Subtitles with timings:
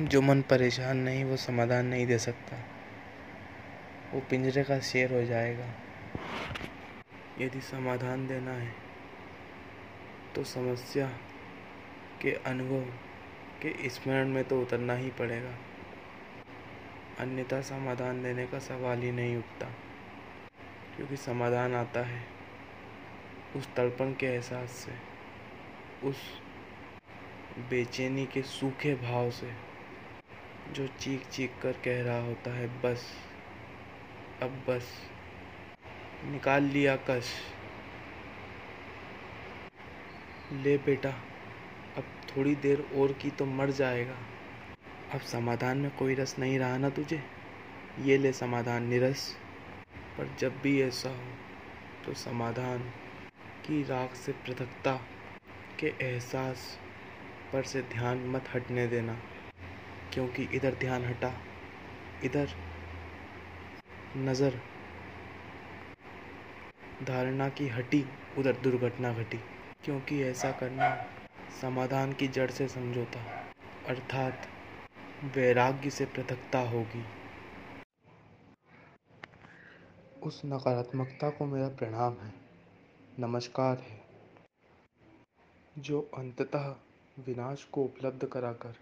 [0.00, 2.56] जो मन परेशान नहीं, वो समाधान नहीं दे सकता।
[4.12, 5.66] वो पिंजरे का शेर हो जाएगा।
[7.40, 8.74] यदि समाधान देना है
[10.34, 11.08] तो समस्या
[12.22, 12.80] के अनुभव
[13.62, 15.54] के स्मरण में तो उतरना ही पड़ेगा।
[17.18, 19.66] अन्यथा समाधान देने का सवाल ही नहीं उठता।
[20.96, 22.26] क्योंकि समाधान आता है
[23.56, 24.92] उस तड़पण के एहसास से,
[26.08, 26.16] उस
[27.70, 29.69] बेचैनी के सूखे भाव से।
[30.70, 33.06] जो चीख चीख कर कह रहा होता है, बस,
[34.42, 34.92] अब बस,
[36.24, 37.30] निकाल लिया कश
[40.52, 41.10] ले बेटा,
[41.96, 44.16] अब थोड़ी देर और की तो मर जाएगा।
[45.14, 47.22] अब समाधान में कोई रस नहीं रहा ना तुझे?
[48.00, 49.36] ये ले समाधान निरस।
[50.18, 51.32] पर जब भी ऐसा हो
[52.06, 52.78] तो समाधान
[53.66, 55.00] की राख से पृथकता
[55.78, 56.78] के एहसास
[57.52, 59.18] पर से ध्यान मत हटने देना।
[60.14, 61.32] क्योंकि इधर ध्यान हटा,
[62.24, 62.48] इधर
[64.16, 64.60] नज़र।
[67.04, 68.04] धारणा की हटी,
[68.38, 69.40] उधर दुर्घटना घटी।
[69.84, 71.06] क्योंकि ऐसा करना
[71.60, 73.20] समाधान की जड़ से समझौता,
[73.86, 74.48] अर्थात
[75.36, 77.04] वैराग्य से पृथकता होगी।
[80.22, 82.32] उस नकारात्मकता को मेरा प्रणाम है,
[83.18, 84.00] नमस्कार है,
[85.78, 86.76] जो अंततः
[87.18, 88.74] विनाश को उपलब्ध कराकर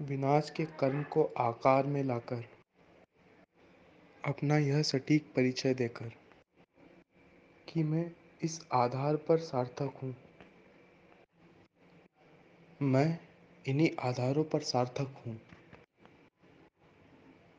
[0.00, 2.44] विनाश के कर्म को आकार में लाकर,
[4.24, 6.12] अपना यह सटीक परिचय देकर,
[7.68, 8.10] कि मैं
[8.42, 10.14] इस आधार पर सार्थक हूँ।
[12.82, 13.18] मैं
[13.68, 15.40] इन्हीं आधारों पर सार्थक हूँ।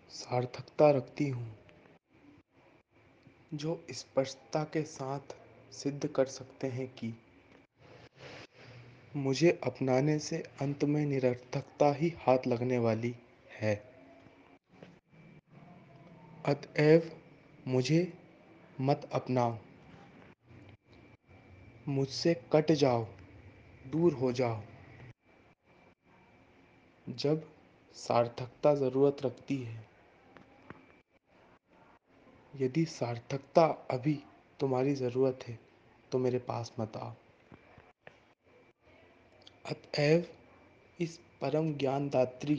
[0.09, 1.55] सार्थकता रखती हूँ,
[3.53, 5.35] जो स्पष्टता के साथ
[5.71, 7.13] सिद्ध कर सकते हैं कि
[9.17, 13.15] मुझे अपनाने से अंत में निरर्थकता ही हाथ लगने वाली
[13.51, 13.75] है।
[16.45, 17.11] अतएव
[17.67, 18.13] मुझे
[18.81, 19.57] मत अपनाओ।
[21.87, 23.05] मुझसे कट जाओ,
[23.87, 24.61] दूर हो जाओ।
[27.09, 27.49] जब
[27.95, 29.85] सार्थकता ज़रूरत रखती है,
[32.55, 34.19] यदि सार्थकता अभी
[34.59, 35.59] तुम्हारी ज़रूरत है
[36.11, 37.13] तो मेरे पास मत आओ।
[39.67, 40.25] अतएव
[40.99, 42.55] इस परम ज्ञानदात्री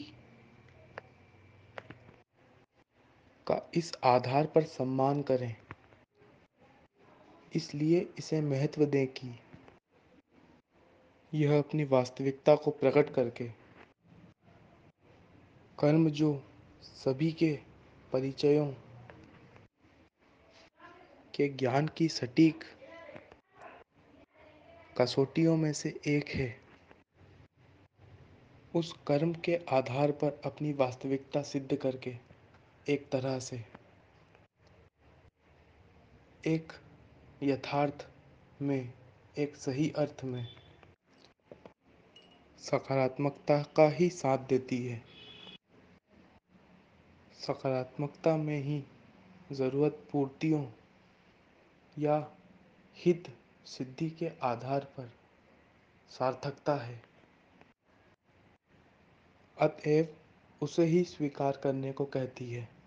[3.46, 5.56] का इस आधार पर सम्मान करें।
[7.54, 9.38] इसलिए इसे महत्व दें कि
[11.34, 13.48] यह अपनी वास्तविकता को प्रकट करके
[15.78, 16.44] कर्म जो
[16.82, 17.58] सभी के
[18.12, 18.66] परिचयों
[21.34, 22.64] के ज्ञान की सटीक
[24.98, 26.67] कसौटियों में से एक है।
[28.74, 32.14] उस कर्म के आधार पर अपनी वास्तविकता सिद्ध करके
[32.88, 33.64] एक तरह से
[36.46, 36.72] एक
[37.42, 38.06] यथार्थ
[38.62, 38.92] में,
[39.38, 40.46] एक सही अर्थ में
[42.58, 45.02] सकारात्मकता का ही साथ देती है।
[47.40, 48.84] सकारात्मकता में ही
[49.52, 50.64] ज़रूरत पूर्तियों
[51.98, 52.32] या
[52.96, 53.34] हित
[53.66, 55.10] सिद्धि के आधार पर
[56.10, 57.07] सार्थकता है।
[59.60, 60.08] अतएव
[60.62, 62.77] उसे ही स्वीकार करने को कहती है।